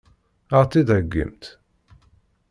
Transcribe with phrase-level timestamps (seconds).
[0.57, 1.43] Ad ɣ-tt-id-heggimt?